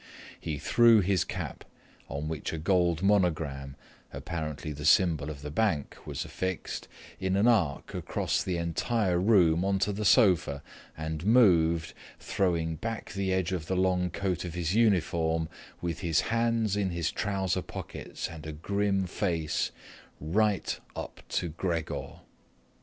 [0.39, 1.63] He threw his cap,
[2.09, 3.75] on which a gold monogram,
[4.11, 6.87] apparently the symbol of the bank, was affixed,
[7.19, 10.63] in an arc across the entire room onto the sofa
[10.97, 15.47] and moved, throwing back the edge of the long coat of his uniform,
[15.81, 19.69] with his hands in his trouser pockets and a grim face,
[20.19, 22.21] right up to Gregor.